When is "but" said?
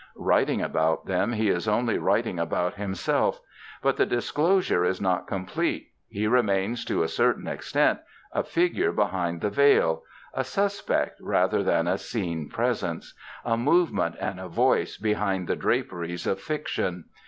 3.83-3.97